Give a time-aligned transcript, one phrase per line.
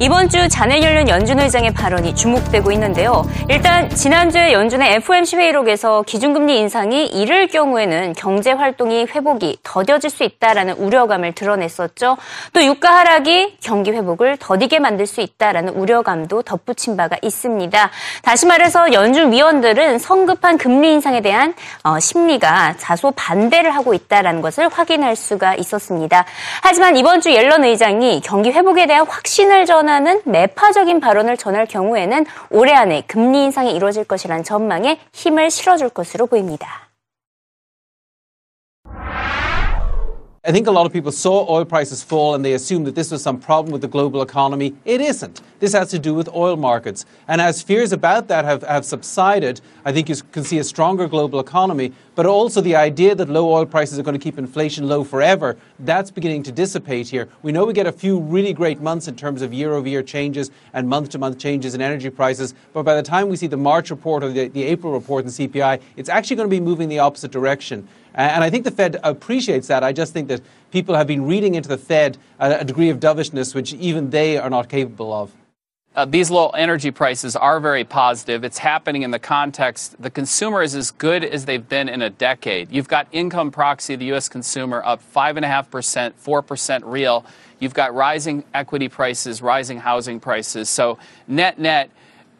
[0.00, 3.24] 이번 주 자넬 연륜 연준 의장의 발언이 주목되고 있는데요.
[3.48, 10.74] 일단 지난주에 연준의 FOMC 회의록에서 기준금리 인상이 이를 경우에는 경제 활동이 회복이 더뎌질 수 있다라는
[10.74, 12.16] 우려감을 드러냈었죠.
[12.52, 17.90] 또 유가 하락이 경기 회복을 더디게 만들 수 있다라는 우려감도 덧붙인 바가 있습니다.
[18.22, 24.68] 다시 말해서 연준 위원들은 성급한 금리 인상에 대한 어, 심리가 다소 반대를 하고 있다라는 것을
[24.68, 26.24] 확인할 수가 있었습니다.
[26.62, 32.24] 하지만 이번 주 옐런 의장이 경기 회복에 대한 확신을 전 전하는 매파적인 발언을 전할 경우에는
[32.48, 36.83] 올해 안에 금리 인상이 이루어질 것이란 전망에 힘을 실어줄 것으로 보입니다.
[40.46, 43.10] I think a lot of people saw oil prices fall and they assumed that this
[43.10, 44.74] was some problem with the global economy.
[44.84, 45.40] It isn't.
[45.58, 47.06] This has to do with oil markets.
[47.28, 51.08] And as fears about that have, have subsided, I think you can see a stronger
[51.08, 54.86] global economy, but also the idea that low oil prices are going to keep inflation
[54.86, 57.26] low forever, that's beginning to dissipate here.
[57.42, 60.02] We know we get a few really great months in terms of year over year
[60.02, 63.46] changes and month to month changes in energy prices, but by the time we see
[63.46, 66.60] the March report or the, the April report in CPI, it's actually going to be
[66.60, 67.88] moving the opposite direction.
[68.14, 69.82] And I think the Fed appreciates that.
[69.82, 73.54] I just think that people have been reading into the Fed a, degree of dovishness
[73.54, 75.32] which even they are not capable of.
[75.96, 78.42] Uh, these low energy prices are very positive.
[78.42, 82.10] It's happening in the context the consumer is as good as they've been in a
[82.10, 82.72] decade.
[82.72, 84.28] You've got income proxy, the U.S.
[84.28, 87.24] consumer, up 5.5%, 4% real.
[87.60, 90.68] You've got rising equity prices, rising housing prices.
[90.68, 91.90] So, net net,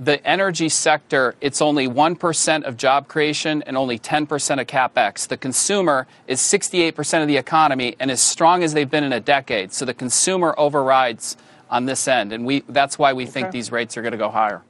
[0.01, 5.29] the energy sector, it's only 1% of job creation and only 10% of capex.
[5.29, 9.21] The consumer is 68% of the economy and as strong as they've been in a
[9.21, 9.73] decade.
[9.73, 11.37] So the consumer overrides
[11.71, 12.33] on this end.
[12.33, 13.33] And we, that's why we okay.
[13.33, 14.63] think these rates are going to go higher.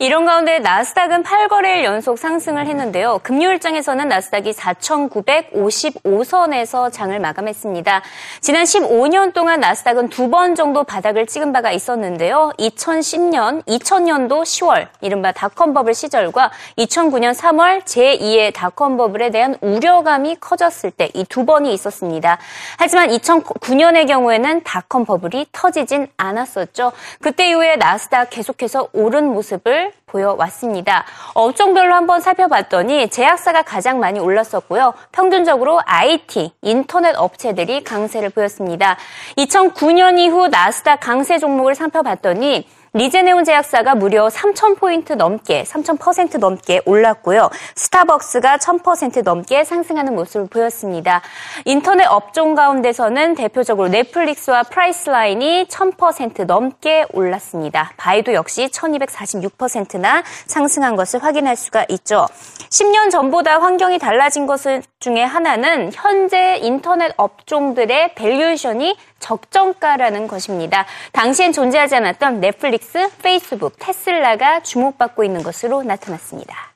[0.00, 3.20] 이런 가운데 나스닥은 8거래일 연속 상승을 했는데요.
[3.22, 8.02] 금요일장에서는 나스닥이 4,955선에서 장을 마감했습니다.
[8.40, 12.50] 지난 15년 동안 나스닥은 두 번 정도 바닥을 찍은 바가 있었는데요.
[12.58, 20.90] 2010년, 2000년도 10월 이른바 닷컴 버블 시절과 2009년 3월 제2의 닷컴 버블에 대한 우려감이 커졌을
[20.90, 22.38] 때 이 두 번이 있었습니다.
[22.78, 26.92] 하지만 2009년의 경우에는 닷컴 버블이 터지진 않았었죠.
[27.20, 31.04] 그때 이후에 나스닥 계속해서 오른 모습을 보여왔습니다.
[31.34, 34.94] 업종별로 한번 살펴봤더니 제약사가 가장 많이 올랐었고요.
[35.12, 38.96] 평균적으로 IT, 인터넷 업체들이 강세를 보였습니다.
[39.38, 42.66] 2009년 이후 나스닥 강세 종목을 살펴봤더니
[42.96, 47.50] 리제네온 제약사가 무려 3,000포인트 넘게, 3,000% 넘게 올랐고요.
[47.74, 51.20] 스타벅스가 1,000% 넘게 상승하는 모습을 보였습니다.
[51.64, 57.90] 인터넷 업종 가운데서는 대표적으로 넷플릭스와 프라이스라인이 1,000% 넘게 올랐습니다.
[57.96, 62.28] 바이도 역시 1,246%나 상승한 것을 확인할 수가 있죠.
[62.70, 64.60] 10년 전보다 환경이 달라진 것
[65.04, 70.86] 중에 하나는 현재 인터넷 업종들의 밸류에이션이 적정가라는 것입니다.
[71.12, 76.73] 당시엔 존재하지 않았던 넷플릭스, 페이스북, 테슬라가 주목받고 있는 것으로 나타났습니다.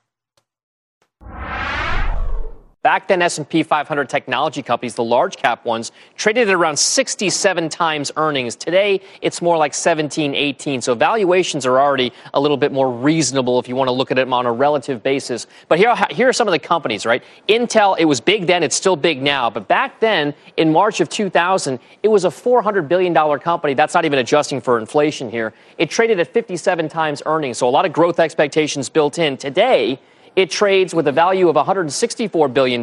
[2.89, 8.11] Back then, S&P 500 technology companies, the large cap ones, traded at around 67 times
[8.17, 8.57] earnings.
[8.57, 10.81] Today, it's more like 17, 18.
[10.81, 14.15] So valuations are already a little bit more reasonable if you want to look at
[14.15, 15.47] them on a relative basis.
[15.69, 17.23] But here, here are some of the companies, right?
[17.47, 19.51] Intel, it was big then, it's still big now.
[19.51, 23.75] But back then, in March of 2000, it was a $400 billion company.
[23.75, 25.53] That's not even adjusting for inflation here.
[25.77, 27.59] It traded at 57 times earnings.
[27.59, 29.37] So a lot of growth expectations built in.
[29.37, 30.01] Today,
[30.37, 32.83] it trades with a value of $164 billion,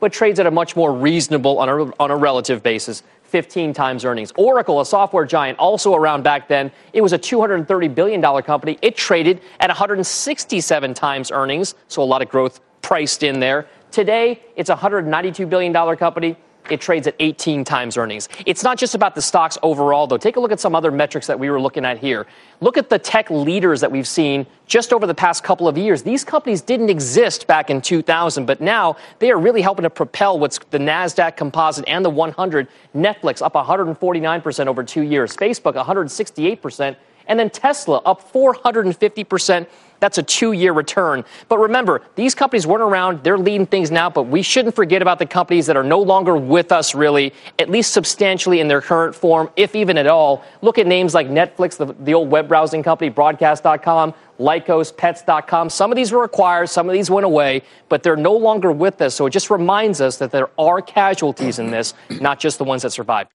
[0.00, 4.04] but trades at a much more reasonable, on a, on a relative basis, 15 times
[4.04, 4.32] earnings.
[4.36, 8.78] Oracle, a software giant, also around back then, it was a $230 billion company.
[8.82, 13.66] It traded at 167 times earnings, so a lot of growth priced in there.
[13.90, 16.36] Today, it's a $192 billion company
[16.72, 18.28] it trades at 18 times earnings.
[18.46, 20.16] It's not just about the stocks overall, though.
[20.16, 22.26] Take a look at some other metrics that we were looking at here.
[22.60, 26.02] Look at the tech leaders that we've seen just over the past couple of years.
[26.02, 30.38] These companies didn't exist back in 2000, but now they are really helping to propel
[30.38, 32.68] what's the NASDAQ composite and the 100.
[32.94, 36.96] Netflix up 149% over two years, Facebook 168%,
[37.30, 39.66] and then Tesla up 450%
[40.00, 41.24] that's a two year return.
[41.48, 43.22] But remember, these companies weren't around.
[43.22, 46.36] They're leading things now, but we shouldn't forget about the companies that are no longer
[46.36, 50.42] with us, really, at least substantially in their current form, if even at all.
[50.62, 55.68] Look at names like Netflix, the, the old web browsing company, broadcast.com, Lycos, Pets.com.
[55.68, 59.02] Some of these were acquired, some of these went away, but they're no longer with
[59.02, 59.14] us.
[59.14, 62.82] So it just reminds us that there are casualties in this, not just the ones
[62.82, 63.30] that survived.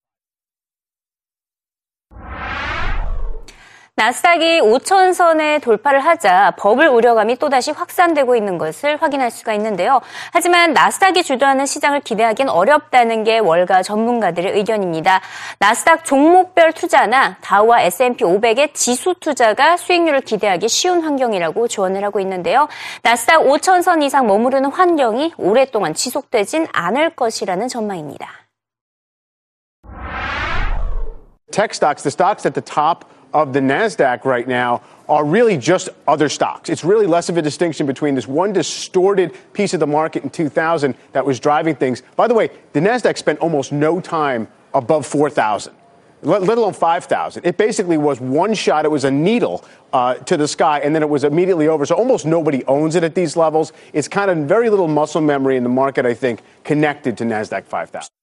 [3.98, 10.02] 나스닥이 5천선에 돌파를 하자 버블 우려감이 또다시 확산되고 있는 것을 확인할 수가 있는데요.
[10.34, 15.22] 하지만 나스닥이 주도하는 시장을 기대하기는 어렵다는 게 월가 전문가들의 의견입니다.
[15.60, 22.68] 나스닥 종목별 투자나 다우와 S&P 500의 지수 투자가 수익률을 기대하기 쉬운 환경이라고 조언을 하고 있는데요.
[23.02, 28.30] 나스닥 5천선 이상 머무르는 환경이 오랫동안 지속되진 않을 것이라는 전망입니다.
[31.50, 35.90] Tech stocks, the stocks at the top of the NASDAQ right now are really just
[36.08, 36.70] other stocks.
[36.70, 40.30] It's really less of a distinction between this one distorted piece of the market in
[40.30, 42.02] 2000 that was driving things.
[42.16, 45.74] By the way, the NASDAQ spent almost no time above 4,000.
[46.22, 47.46] Let, alone 5,000.
[47.46, 48.86] It basically was one shot.
[48.86, 51.86] It was a needle uh, to the sky, and then it was immediately over.
[51.86, 53.74] So almost nobody owns it at these levels.
[53.92, 57.66] It's kind of very little muscle memory in the market, I think, connected to NASDAQ
[57.66, 58.15] 5,000.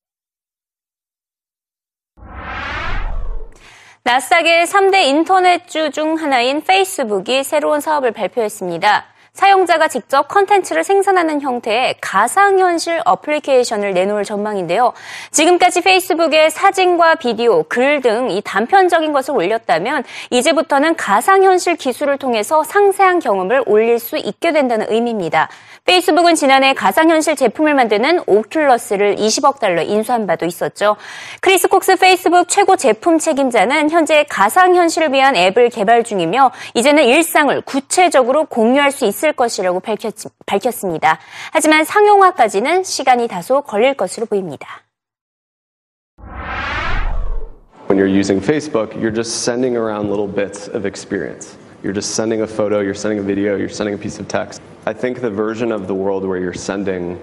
[4.04, 9.12] 나스닥의 3대 인터넷주 중 하나인 페이스북이 새로운 사업을 발표했습니다.
[9.43, 14.93] 사용자가 직접 컨텐츠를 생산하는 형태의 가상현실 어플리케이션을 내놓을 전망인데요.
[15.31, 23.20] 지금까지 페이스북에 사진과 비디오, 글 등 이 단편적인 것을 올렸다면 이제부터는 가상현실 기술을 통해서 상세한
[23.20, 25.49] 경험을 올릴 수 있게 된다는 의미입니다.
[25.84, 30.96] 페이스북은 지난해 가상현실 제품을 만드는 오큘러스를 20억 달러 인수한 바도 있었죠.
[31.40, 38.44] 크리스 콕스 페이스북 최고 제품 책임자는 현재 가상현실을 위한 앱을 개발 중이며 이제는 일상을 구체적으로
[38.44, 40.13] 공유할 수 있 을 것이라고 밝혔,
[40.45, 41.19] 밝혔습니다.
[41.51, 44.83] 하지만 상용화까지는 시간이 다소 걸릴 것으로 보입니다.
[47.89, 51.57] When you're using Facebook, you're just sending around little bits of experience.
[51.83, 54.62] You're just sending a photo, you're sending a video, you're sending a piece of text.
[54.86, 57.19] I think the version of the world where you're sending,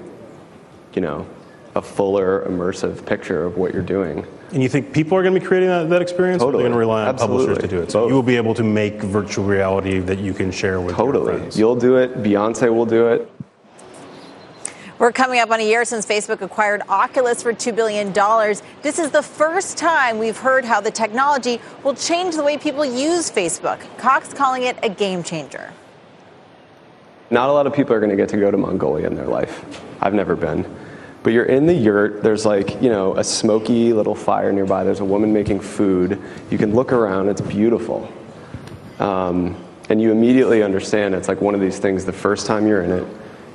[0.95, 1.27] you know,
[1.75, 4.25] a fuller, immersive picture of what you're doing.
[4.52, 6.42] and you think people are going to be creating that, that experience?
[6.42, 6.64] Totally.
[6.64, 7.46] Or are they going to rely on Absolutely.
[7.46, 7.92] publishers to do it?
[7.92, 8.10] So Both.
[8.10, 11.50] you will be able to make virtual reality that you can share with your Totally.
[11.54, 12.24] You'll do it.
[12.24, 13.32] Beyonce will do it.
[14.98, 18.12] We're coming up on a year since Facebook acquired Oculus for $2 billion.
[18.82, 22.84] This is the first time we've heard how the technology will change the way people
[22.84, 23.80] use Facebook.
[23.98, 25.72] Cox calling it a game changer.
[27.32, 29.28] Not a lot of people are going to get to go to Mongolia in their
[29.28, 29.82] life.
[30.02, 30.66] I've never been.
[31.22, 35.02] But you're in the yurt, there's like, you know, a smoky little fire nearby, there's
[35.02, 36.22] a woman making food.
[36.50, 38.12] You can look around, it's beautiful.
[39.00, 39.58] Um,
[39.90, 42.92] and you immediately understand it's like one of these things, the first time you're in
[42.92, 43.08] it,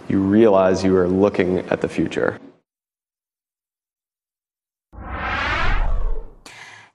[0.09, 2.39] you realize you are looking at the future.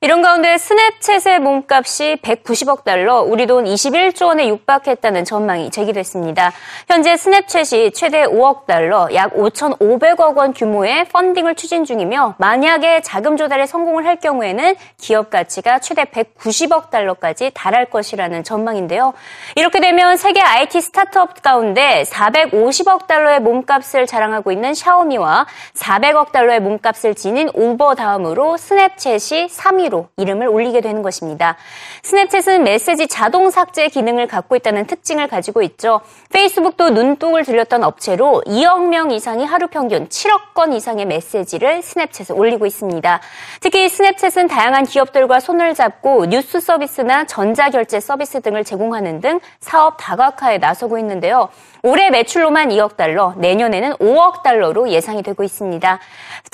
[0.01, 6.53] 이런 가운데 스냅챗의 몸값이 190억 달러, 우리 돈 21조 원에 육박했다는 전망이 제기됐습니다.
[6.87, 13.65] 현재 스냅챗이 최대 5억 달러, 약 5,500억 원 규모의 펀딩을 추진 중이며 만약에 자금 조달에
[13.65, 19.13] 성공을 할 경우에는 기업 가치가 최대 190억 달러까지 달할 것이라는 전망인데요.
[19.57, 27.15] 이렇게 되면 세계 IT 스타트업 가운데 450억 달러의 몸값을 자랑하고 있는 샤오미와 400억 달러의 몸값을
[27.15, 31.57] 지닌 우버 다음으로 스냅챗이 3위 로 이름을 올리게 되는 것입니다.
[32.03, 36.01] 스냅챗은 메시지 자동 삭제 기능을 갖고 있다는 특징을 가지고 있죠.
[36.31, 42.65] 페이스북도 눈독을 들렸던 업체로 2억 명 이상이 하루 평균 7억 건 이상의 메시지를 스냅챗에 올리고
[42.65, 43.19] 있습니다.
[43.61, 50.59] 특히 스냅챗은 다양한 기업들과 손을 잡고 뉴스 서비스나 전자결제 서비스 등을 제공하는 등 사업 다각화에
[50.59, 51.49] 나서고 있는데요.
[51.81, 55.99] 올해 매출로만 2억 달러, 내년에는 5억 달러로 예상이 되고 있습니다.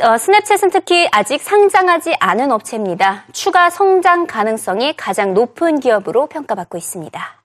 [0.04, 3.25] 어, 스냅챗은 특히 아직 상장하지 않은 업체입니다.
[3.33, 7.41] 추가 성장 가능성이 가장 높은 기업으로 평가받고 있습니다.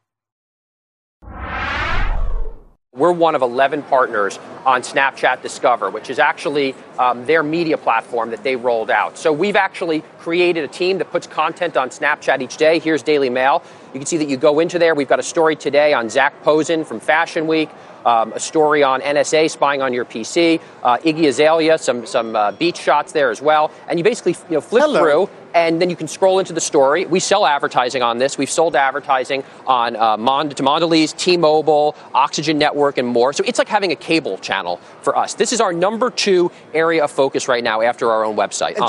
[2.97, 8.31] We're one of 11 partners on Snapchat Discover, which is actually um, their media platform
[8.31, 9.17] that they rolled out.
[9.17, 12.79] So we've actually created a team that puts content on Snapchat each day.
[12.79, 13.63] Here's Daily Mail.
[13.93, 14.95] You can see that you go into there.
[14.95, 17.69] We've got a story today on Zach Posen from Fashion Week.
[18.05, 22.51] Um, a story on NSA spying on your PC, uh, Iggy Azalea, some some uh,
[22.51, 24.99] beach shots there as well, and you basically you know flip Hello.
[24.99, 27.06] through and then you can scroll into the story.
[27.06, 28.38] We sell advertising on this.
[28.38, 33.32] We've sold advertising on uh, Mond- to Mondelez, T-Mobile, Oxygen Network, and more.
[33.32, 35.34] So it's like having a cable channel for us.
[35.34, 38.76] This is our number two area of focus right now after our own website,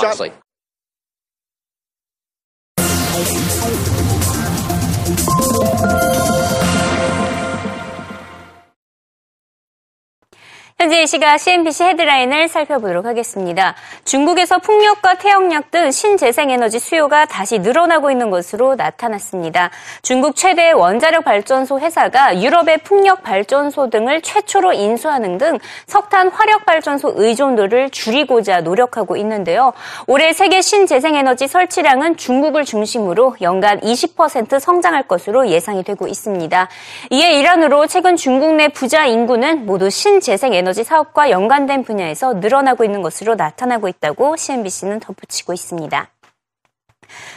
[10.82, 13.76] 현재 이 시각 CNBC 헤드라인을 살펴보도록 하겠습니다.
[14.04, 19.70] 중국에서 풍력과 태양력 등 신재생에너지 수요가 다시 늘어나고 있는 것으로 나타났습니다.
[20.02, 27.12] 중국 최대 원자력 발전소 회사가 유럽의 풍력 발전소 등을 최초로 인수하는 등 석탄 화력 발전소
[27.14, 29.74] 의존도를 줄이고자 노력하고 있는데요.
[30.08, 36.68] 올해 세계 신재생에너지 설치량은 중국을 중심으로 연간 20% 성장할 것으로 예상이 되고 있습니다.
[37.10, 43.02] 이에 일환으로 최근 중국 내 부자 인구는 모두 신재생에너지 에너지 사업과 연관된 분야에서 늘어나고 있는
[43.02, 46.11] 것으로 나타나고 있다고 CNBC는 덧붙이고 있습니다.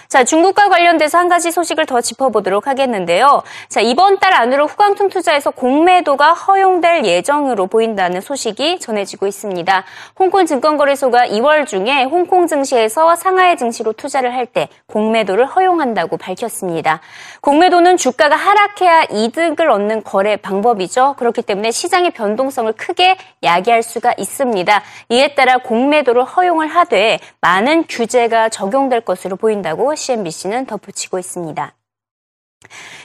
[0.08, 3.44] 자, 중국과 관련돼서 한 가지 소식을 더 짚어보도록 하겠는데요.
[3.68, 9.84] 자, 이번 달 안으로 후광통 투자에서 공매도가 허용될 예정으로 보인다는 소식이 전해지고 있습니다.
[10.18, 17.02] 홍콩 증권거래소가 2월 중에 홍콩 증시에서 상하이 증시로 투자를 할 때 공매도를 허용한다고 밝혔습니다.
[17.42, 21.16] 공매도는 주가가 하락해야 이득을 얻는 거래 방법이죠.
[21.18, 24.82] 그렇기 때문에 시장의 변동성을 크게 야기할 수가 있습니다.
[25.10, 31.74] 이에 따라 공매도를 허용을 하되 많은 규제가 적용될 것으로 보인다 고 CNBC는 덧붙이고 있습니다.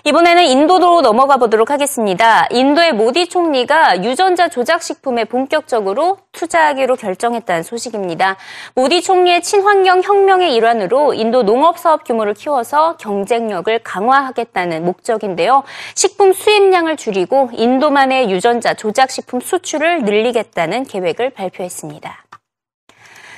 [0.04, 2.46] 이번에는 인도로 넘어가 보도록 하겠습니다.
[2.50, 8.36] 인도의 모디 총리가 유전자 조작 식품에 본격적으로 투자하기로 결정했다는 소식입니다.
[8.74, 15.64] 모디 총리의 친환경 혁명의 일환으로 인도 농업 사업 규모를 키워서 경쟁력을 강화하겠다는 목적인데요.
[15.94, 22.24] 식품 수입량을 줄이고 인도만의 유전자 조작 식품 수출을 늘리겠다는 계획을 발표했습니다.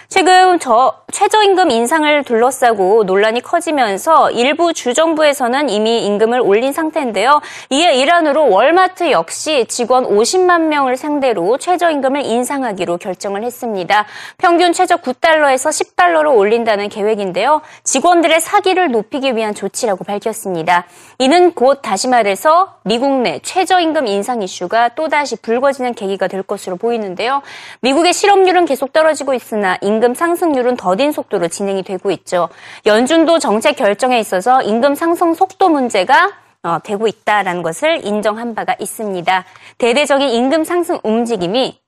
[0.09, 7.43] 최근 저 최저임금 인상을 둘러싸고 논란이 커지면서 일부 주정부에서는 이미 임금을 올린 상태인데요.
[7.69, 14.07] 이에 일환으로 월마트 역시 직원 50만 명을 상대로 최저임금을 인상하기로 결정을 했습니다.
[14.39, 17.61] 평균 최저 9달러에서 10달러로 올린다는 계획인데요.
[17.85, 20.87] 직원들의 사기를 높이기 위한 조치라고 밝혔습니다.
[21.19, 27.43] 이는 곧 다시 말해서 미국 내 최저임금 인상 이슈가 또다시 불거지는 계기가 될 것으로 보이는데요.
[27.81, 32.49] 미국의 실업률은 계속 떨어지고 있으나 임금 상승률은 더딘 속도로 진행이 되고 있죠.
[32.87, 36.31] 연준도 정책 결정에 있어서 임금 상승 속도 문제가
[36.63, 39.45] 어, 되고 있다라는 것을 인정한 바가 있습니다.
[39.79, 41.81] 대대적인 임금 상승 움직임이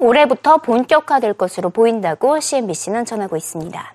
[0.00, 3.94] 올해부터 본격화될 것으로 보인다고 CNBC는 전하고 있습니다.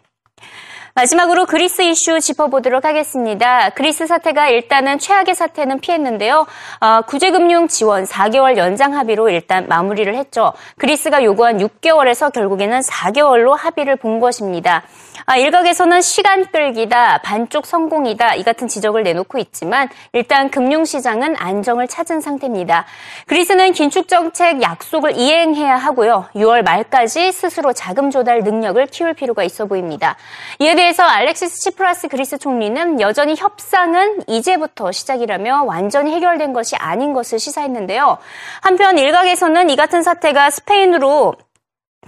[0.97, 3.69] 마지막으로 그리스 이슈 짚어보도록 하겠습니다.
[3.69, 6.47] 그리스 사태가 일단은 최악의 사태는 피했는데요.
[6.79, 10.53] 어, 구제금융 지원 4개월 연장 합의로 일단 마무리를 했죠.
[10.79, 14.85] 그리스가 요구한 6개월에서 결국에는 4개월로 합의를 본 것입니다.
[15.29, 22.21] 아, 일각에서는 시간 끌기다, 반쪽 성공이다 이 같은 지적을 내놓고 있지만 일단 금융시장은 안정을 찾은
[22.21, 22.85] 상태입니다.
[23.25, 26.29] 그리스는 긴축 정책 약속을 이행해야 하고요.
[26.33, 30.15] 6월 말까지 스스로 자금 조달 능력을 키울 필요가 있어 보입니다.
[30.59, 37.37] 이에 대해서 알렉시스 치프라스 그리스 총리는 여전히 협상은 이제부터 시작이라며 완전히 해결된 것이 아닌 것을
[37.37, 38.17] 시사했는데요.
[38.61, 41.35] 한편 일각에서는 이 같은 사태가 스페인으로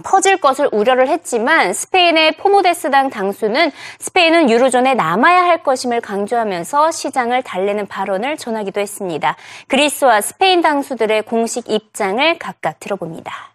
[0.02, 7.86] 퍼질 것을 우려를 했지만 스페인의 포모데스당 당수는 스페인은 유로존에 남아야 할 것임을 강조하면서 시장을 달래는
[7.86, 9.36] 발언을 전하기도 했습니다.
[9.68, 13.50] 그리스와 스페인 당수들의 공식 입장을 각각 들어봅니다.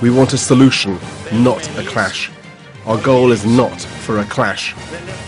[0.00, 0.98] We want a solution,
[1.32, 2.30] not a clash.
[2.86, 4.74] Our goal is not for a clash.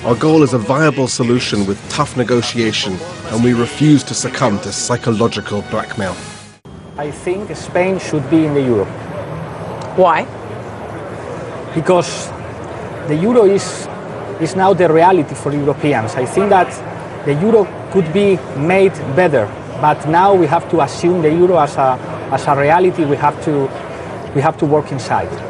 [0.05, 2.97] Our goal is a viable solution with tough negotiation,
[3.33, 6.15] and we refuse to succumb to psychological blackmail.
[7.01, 8.85] I think Spain should be in the euro.
[9.97, 10.27] Why?
[11.75, 12.29] Because
[13.09, 13.89] the euro is,
[14.39, 16.15] is now the reality for Europeans.
[16.15, 16.69] I think that
[17.25, 19.47] the euro could be made better,
[19.81, 21.97] but now we have to assume the euro as a,
[22.33, 23.71] as a reality we have to,
[24.35, 25.50] we have to work inside.